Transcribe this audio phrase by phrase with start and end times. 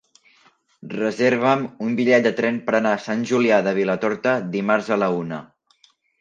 [0.93, 5.13] Reserva'm un bitllet de tren per anar a Sant Julià de Vilatorta dimarts a la
[5.21, 5.41] una.